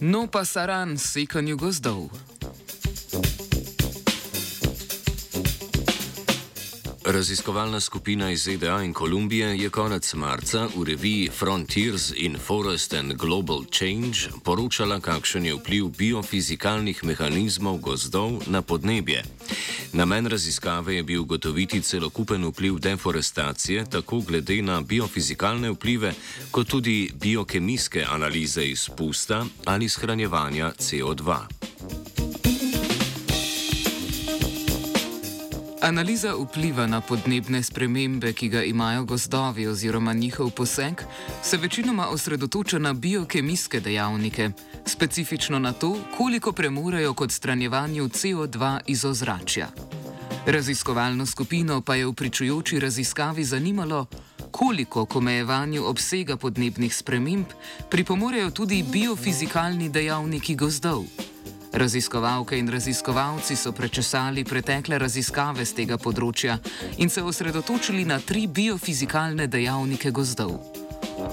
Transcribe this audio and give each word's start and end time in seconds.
No 0.00 0.26
pa 0.26 0.44
saran 0.44 0.98
sekanju 0.98 1.56
gozdov. 1.56 2.12
Raziskovalna 7.16 7.80
skupina 7.80 8.30
iz 8.30 8.42
ZDA 8.42 8.82
in 8.82 8.92
Kolumbije 8.92 9.58
je 9.58 9.70
konec 9.70 10.14
marca 10.14 10.68
v 10.76 10.84
reviji 10.84 11.30
Frontiers 11.38 12.12
in 12.16 12.36
Forest 12.38 12.94
and 12.94 13.12
Global 13.12 13.64
Change 13.70 14.28
poročala, 14.44 15.00
kakšen 15.00 15.46
je 15.46 15.54
vpliv 15.54 15.88
biofizikalnih 15.98 17.04
mehanizmov 17.04 17.78
gozdov 17.80 18.42
na 18.46 18.62
podnebje. 18.62 19.24
Namen 19.92 20.26
raziskave 20.26 20.96
je 20.96 21.02
bil 21.02 21.22
ugotoviti 21.22 21.80
celokupen 21.80 22.44
vpliv 22.44 22.78
deforestacije, 22.78 23.84
tako 23.90 24.20
glede 24.20 24.62
na 24.62 24.80
biofizikalne 24.80 25.70
vplive, 25.70 26.12
kot 26.50 26.68
tudi 26.68 27.10
biokemijske 27.14 28.04
analize 28.10 28.64
izpusta 28.64 29.46
ali 29.64 29.88
shranjevanja 29.88 30.72
CO2. 30.78 31.55
Analiza 35.86 36.34
vpliva 36.34 36.86
na 36.86 36.98
podnebne 37.00 37.62
spremembe, 37.62 38.32
ki 38.32 38.48
ga 38.48 38.62
imajo 38.62 39.04
gozdovi 39.04 39.66
oziroma 39.66 40.12
njihov 40.12 40.50
poseg, 40.50 41.02
se 41.42 41.56
večinoma 41.56 42.08
osredotoča 42.08 42.78
na 42.78 42.92
biokemijske 42.92 43.80
dejavnike, 43.80 44.50
specifično 44.86 45.58
na 45.58 45.72
to, 45.72 45.96
koliko 46.16 46.52
premorejo 46.52 47.14
kot 47.14 47.30
stranjevanju 47.32 48.08
CO2 48.08 48.80
iz 48.86 49.04
ozračja. 49.04 49.68
Raziskovalno 50.46 51.26
skupino 51.26 51.80
pa 51.80 51.94
je 51.94 52.06
v 52.06 52.12
pričujoči 52.12 52.80
raziskavi 52.80 53.44
zanimalo, 53.44 54.06
koliko 54.50 55.06
k 55.06 55.16
omejevanju 55.16 55.84
obsega 55.86 56.36
podnebnih 56.36 56.96
sprememb 56.96 57.46
pripomorejo 57.90 58.50
tudi 58.50 58.82
biofizikalni 58.82 59.88
dejavniki 59.88 60.54
gozdov. 60.54 61.25
Raziskovalke 61.76 62.56
in 62.56 62.70
raziskovalci 62.70 63.56
so 63.56 63.72
prečesali 63.72 64.44
pretekle 64.44 64.96
raziskave 64.98 65.64
z 65.64 65.76
tega 65.76 65.98
področja 66.00 66.54
in 67.04 67.12
se 67.12 67.20
osredotočili 67.20 68.06
na 68.08 68.16
tri 68.16 68.46
biofizikalne 68.48 69.44
dejavnike 69.44 70.08
gozdov: 70.08 70.54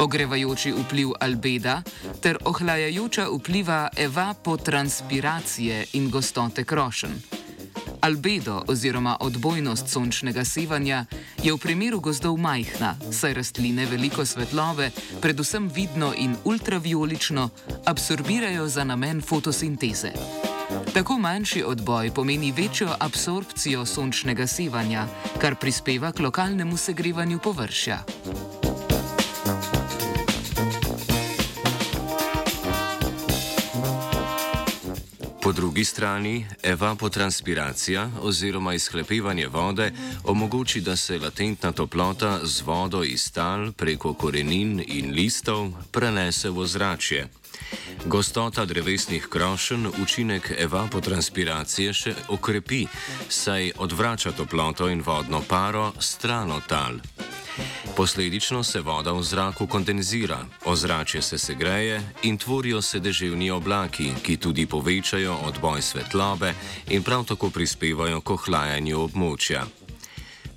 ogrevajoči 0.00 0.72
vpliv 0.72 1.12
albeda 1.20 1.82
ter 2.24 2.40
ohlajajoča 2.40 3.28
vpliva 3.34 3.82
evapotranspiracije 3.92 5.84
in 6.00 6.08
gostote 6.08 6.64
krošen. 6.64 7.39
Albedo 8.00 8.62
oziroma 8.68 9.16
odbojnost 9.20 9.88
sončnega 9.88 10.44
sevanja 10.44 11.04
je 11.42 11.52
v 11.52 11.58
primeru 11.58 12.00
gozdov 12.00 12.36
majhna, 12.36 12.96
saj 13.12 13.34
rastline 13.34 13.86
veliko 13.86 14.24
svetlobe, 14.26 14.90
predvsem 15.20 15.68
vidno 15.68 16.12
in 16.16 16.36
ultraviolično, 16.44 17.48
absorbirajo 17.84 18.68
za 18.68 18.84
namen 18.84 19.22
fotosinteze. 19.22 20.12
Tako 20.94 21.18
manjši 21.18 21.64
odboj 21.66 22.10
pomeni 22.14 22.52
večjo 22.52 22.88
absorpcijo 23.00 23.86
sončnega 23.86 24.46
sevanja, 24.46 25.06
kar 25.38 25.54
prispeva 25.56 26.12
k 26.12 26.18
lokalnemu 26.20 26.76
segrevanju 26.76 27.38
površja. 27.38 28.02
Po 35.50 35.54
drugi 35.54 35.84
strani 35.84 36.46
evapotranspiracija 36.62 38.10
oziroma 38.20 38.74
izhlepevanje 38.74 39.48
vode 39.48 39.92
omogoči, 40.24 40.80
da 40.80 40.96
se 40.96 41.18
latentna 41.18 41.72
toplota 41.72 42.40
z 42.42 42.62
vodo 42.62 43.02
iz 43.04 43.32
tal 43.32 43.72
preko 43.72 44.14
korenin 44.14 44.84
in 44.86 45.10
listov 45.10 45.72
prenese 45.90 46.50
v 46.50 46.58
ozračje. 46.58 47.28
Gostota 48.06 48.64
drevesnih 48.64 49.26
krošen 49.26 49.90
učinek 50.02 50.52
evapotranspiracije 50.58 51.92
še 51.92 52.14
okrepi, 52.28 52.86
saj 53.28 53.72
odvrača 53.78 54.32
toploto 54.32 54.88
in 54.88 55.02
vodno 55.02 55.42
paro 55.48 55.92
stran 55.98 56.52
od 56.52 56.62
tal. 56.68 57.02
Posledično 58.00 58.62
se 58.64 58.80
voda 58.80 59.12
v 59.12 59.22
zraku 59.22 59.66
kondenzira, 59.66 60.38
ozračje 60.64 61.22
se 61.22 61.38
segreje 61.38 62.02
in 62.22 62.38
tvorijo 62.38 62.82
se 62.82 62.98
deževni 63.00 63.50
oblaki, 63.50 64.12
ki 64.22 64.36
tudi 64.36 64.66
povečajo 64.66 65.34
odboj 65.44 65.82
svetlobe 65.82 66.54
in 66.88 67.02
prav 67.02 67.24
tako 67.24 67.50
prispevajo 67.50 68.20
k 68.20 68.30
ohlajanju 68.30 69.00
območja. 69.00 69.66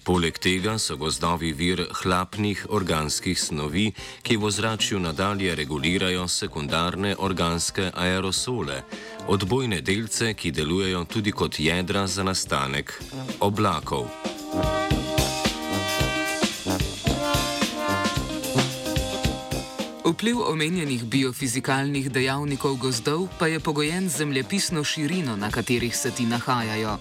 Poleg 0.04 0.40
tega 0.40 0.78
so 0.80 0.96
gozdovi 0.96 1.52
vir 1.54 1.84
hlapnih 1.92 2.66
organskih 2.70 3.40
snovi, 3.40 3.92
ki 4.22 4.38
v 4.38 4.46
ozračju 4.48 5.00
nadalje 5.00 5.56
regulirajo 5.56 6.28
sekundarne 6.28 7.16
organske 7.20 7.92
aerosole, 7.94 8.86
odbojne 9.28 9.82
delce, 9.82 10.32
ki 10.34 10.52
delujejo 10.52 11.04
tudi 11.04 11.32
kot 11.32 11.60
jedra 11.60 12.08
za 12.08 12.24
nastanek 12.24 13.02
oblakov. 13.40 14.08
Vpliv 20.24 20.40
omenjenih 20.40 21.04
biofizikalnih 21.04 22.06
dejavnikov 22.08 22.78
gozdov 22.80 23.26
pa 23.40 23.48
je 23.48 23.60
pogojen 23.60 24.10
z 24.10 24.18
zemljepisno 24.18 24.84
širino, 24.84 25.36
na 25.36 25.52
katerih 25.52 25.96
se 25.96 26.12
ti 26.12 26.24
nahajajo. 26.26 26.94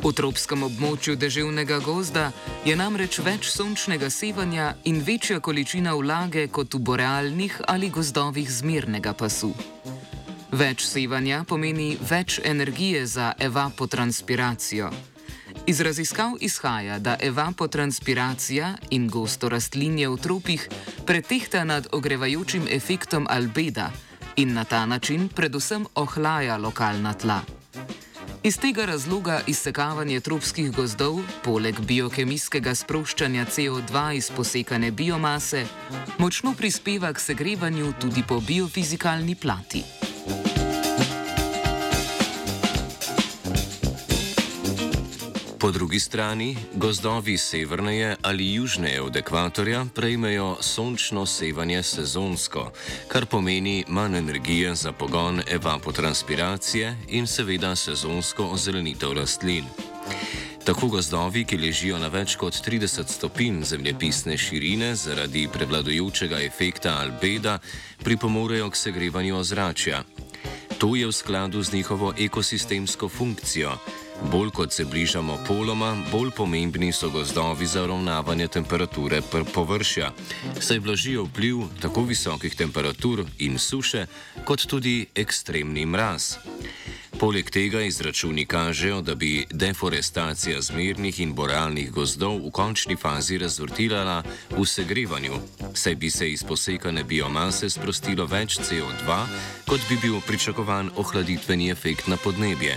V 0.00 0.12
tropskem 0.16 0.62
območju 0.62 1.18
deževnega 1.20 1.82
gozda 1.84 2.30
je 2.64 2.76
namreč 2.76 3.18
več 3.20 3.50
sončnega 3.52 4.08
sevanja 4.10 4.70
in 4.88 5.02
večja 5.04 5.40
količina 5.40 5.92
vlage 6.00 6.46
kot 6.48 6.74
v 6.74 6.80
borealnih 6.80 7.60
ali 7.68 7.90
gozdovih 7.92 8.48
zmernega 8.48 9.12
pasu. 9.12 9.52
Več 10.52 10.86
sevanja 10.88 11.44
pomeni 11.44 11.98
več 12.00 12.40
energije 12.40 13.04
za 13.06 13.34
evapotranspiracijo. 13.38 15.15
Iz 15.66 15.80
raziskav 15.80 16.32
izhaja, 16.40 16.98
da 16.98 17.16
evapotranspiracija 17.20 18.74
in 18.90 19.08
gosto 19.08 19.48
rastlinje 19.48 20.08
v 20.08 20.16
tropih 20.16 20.68
pretehta 21.06 21.64
nad 21.64 21.86
ogrevajočim 21.92 22.68
efektom 22.70 23.26
albeda 23.30 23.90
in 24.36 24.54
na 24.54 24.64
ta 24.64 24.86
način 24.86 25.28
predvsem 25.28 25.86
ohlaja 25.94 26.56
lokalna 26.56 27.12
tla. 27.12 27.40
Iz 28.42 28.58
tega 28.58 28.84
razloga 28.84 29.40
izsekavanje 29.46 30.20
tropskih 30.20 30.70
gozdov, 30.72 31.18
poleg 31.44 31.80
biokemijskega 31.80 32.74
sproščanja 32.74 33.44
CO2 33.44 34.12
iz 34.16 34.30
posekane 34.30 34.90
biomase, 34.90 35.66
močno 36.18 36.54
prispeva 36.54 37.12
k 37.12 37.20
segrevanju 37.20 37.92
tudi 38.00 38.22
po 38.28 38.40
biofizikalni 38.40 39.34
plati. 39.34 40.05
Po 45.58 45.70
drugi 45.70 46.00
strani, 46.00 46.56
gozdovi 46.74 47.38
severneje 47.38 48.16
ali 48.22 48.54
južneje 48.54 49.02
od 49.02 49.16
ekvatorja 49.16 49.86
prejmejo 49.94 50.56
sončno 50.60 51.26
sevanje 51.26 51.82
sezonsko, 51.82 52.72
kar 53.08 53.26
pomeni 53.26 53.84
manj 53.88 54.18
energije 54.18 54.74
za 54.74 54.92
pogon 54.92 55.42
evapotranspiracije 55.50 56.96
in 57.08 57.26
seveda 57.26 57.76
sezonsko 57.76 58.44
ozelenitev 58.44 59.12
rastlin. 59.12 59.64
Tako 60.64 60.86
gozdovi, 60.86 61.44
ki 61.44 61.56
ležijo 61.56 61.98
na 61.98 62.08
več 62.08 62.36
kot 62.36 62.54
30 62.54 63.08
stopinj 63.08 63.64
zemljepisne 63.64 64.36
širine 64.38 64.94
zaradi 64.94 65.48
prevladujočega 65.52 66.40
efekta 66.40 66.98
albeda, 67.00 67.58
pripomorejo 68.04 68.70
k 68.70 68.76
segrevanju 68.76 69.38
ozračja. 69.38 70.02
To 70.78 70.96
je 70.96 71.06
v 71.06 71.12
skladu 71.12 71.62
z 71.62 71.72
njihovo 71.72 72.12
ekosistemsko 72.18 73.08
funkcijo. 73.08 73.78
Bolj 74.22 74.50
kot 74.50 74.72
se 74.72 74.84
bližamo 74.84 75.38
poloma, 75.46 75.96
bolj 76.12 76.30
pomembni 76.30 76.92
so 76.92 77.10
gozdovi 77.10 77.66
za 77.66 77.82
uravnavanje 77.84 78.48
temperature 78.48 79.20
površja, 79.54 80.12
saj 80.60 80.80
blažijo 80.80 81.24
vpliv 81.24 81.56
tako 81.80 82.02
visokih 82.02 82.54
temperatur 82.54 83.24
in 83.38 83.58
suše, 83.58 84.06
kot 84.44 84.66
tudi 84.66 85.06
ekstremni 85.14 85.86
mraz. 85.86 86.36
Poleg 87.18 87.50
tega 87.50 87.80
izračuni 87.80 88.46
kažejo, 88.46 89.00
da 89.00 89.14
bi 89.14 89.46
deforestacija 89.50 90.60
zmernih 90.60 91.20
in 91.20 91.32
borealnih 91.34 91.90
gozdov 91.90 92.36
v 92.46 92.50
končni 92.50 92.96
fazi 92.96 93.38
razvrtilala 93.38 94.22
v 94.50 94.66
segrevanju, 94.66 95.40
saj 95.74 95.94
bi 95.94 96.10
se 96.10 96.30
iz 96.32 96.44
posekane 96.44 97.04
biomase 97.04 97.70
sprostilo 97.70 98.26
več 98.26 98.58
CO2, 98.58 99.20
kot 99.66 99.80
bi 99.88 99.96
bil 100.02 100.20
pričakovan 100.26 100.90
ohladitveni 100.96 101.70
efekt 101.70 102.06
na 102.06 102.16
podnebje. 102.16 102.76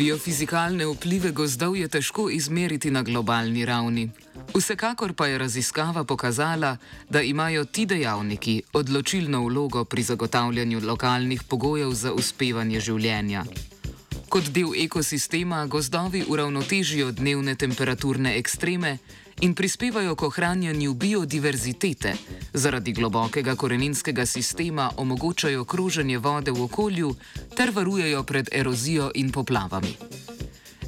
Biofizikalne 0.00 0.86
vplive 0.88 1.28
gozdov 1.36 1.74
je 1.76 1.84
težko 1.88 2.30
izmeriti 2.32 2.88
na 2.90 3.02
globalni 3.02 3.66
ravni. 3.68 4.06
Vsekakor 4.54 5.12
pa 5.12 5.26
je 5.26 5.38
raziskava 5.38 6.04
pokazala, 6.04 6.76
da 7.10 7.20
imajo 7.22 7.64
ti 7.64 7.84
dejavniki 7.86 8.62
odločilno 8.72 9.42
vlogo 9.44 9.84
pri 9.84 10.02
zagotavljanju 10.02 10.80
lokalnih 10.86 11.42
pogojev 11.42 11.92
za 11.92 12.12
uspevanje 12.12 12.80
življenja. 12.80 13.44
Kot 14.28 14.48
del 14.48 14.72
ekosistema 14.84 15.66
gozdovi 15.66 16.24
uravnotežijo 16.28 17.12
dnevne 17.12 17.54
temperaturne 17.54 18.38
ekstreme 18.38 18.96
in 19.40 19.54
prispevajo 19.54 20.14
k 20.14 20.22
ohranjanju 20.22 20.94
biodiverzitete, 20.94 22.14
zaradi 22.52 22.92
globokega 22.92 23.56
koreninskega 23.56 24.26
sistema 24.26 24.90
omogočajo 24.96 25.64
kroženje 25.64 26.18
vode 26.18 26.50
v 26.50 26.62
okolju 26.62 27.14
ter 27.56 27.70
varujejo 27.70 28.22
pred 28.22 28.48
erozijo 28.52 29.10
in 29.14 29.32
poplavami. 29.32 29.96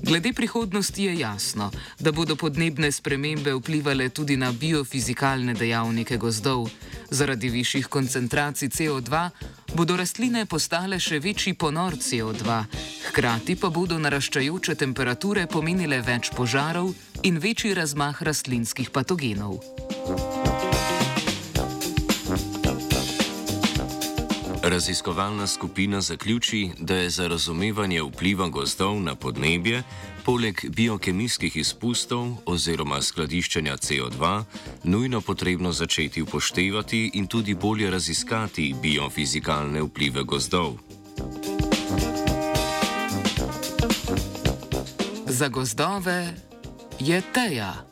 Glede 0.03 0.33
prihodnosti 0.33 1.03
je 1.03 1.19
jasno, 1.19 1.71
da 1.99 2.13
bodo 2.13 2.37
podnebne 2.37 2.93
spremembe 2.93 3.55
vplivali 3.55 4.09
tudi 4.11 4.37
na 4.37 4.53
biofizikalne 4.53 5.55
dejavnike 5.55 6.17
gozdov. 6.17 6.69
Zaradi 7.11 7.49
višjih 7.49 7.87
koncentracij 7.87 8.69
CO2 8.69 9.31
bodo 9.75 9.97
rastline 9.97 10.47
postale 10.47 10.99
še 11.01 11.19
večji 11.19 11.55
ponor 11.55 11.95
CO2, 11.95 12.65
hkrati 13.09 13.57
pa 13.57 13.71
bodo 13.71 13.99
naraščajoče 13.99 14.75
temperature 14.75 15.47
pomenile 15.47 16.03
več 16.03 16.33
požarov 16.37 16.95
in 17.23 17.39
večji 17.39 17.75
razmah 17.75 18.23
rastlinskih 18.23 18.91
patogenov. 18.91 19.61
Raziskovalna 24.73 25.47
skupina 25.47 26.01
zaključi, 26.01 26.71
da 26.81 26.95
je 26.95 27.11
za 27.11 27.29
razumevanje 27.29 28.03
vpliva 28.03 28.49
gozdov 28.49 29.01
na 29.01 29.15
podnebje, 29.15 29.83
poleg 30.25 30.61
biokemijskih 30.69 31.57
izpustov 31.57 32.29
oziroma 32.47 33.03
skladiščenja 33.03 33.77
CO2, 33.77 34.43
nujno 34.85 35.21
potrebno 35.21 35.73
začeti 35.73 36.23
upoštevati 36.23 37.11
in 37.15 37.27
tudi 37.27 37.55
bolje 37.55 37.91
raziskati 37.91 38.75
biofizikalne 38.83 39.83
vplive 39.83 40.23
gozdov. 40.23 40.79
Za 45.27 45.49
gozdove 45.49 46.35
je 47.01 47.23
teja. 47.35 47.92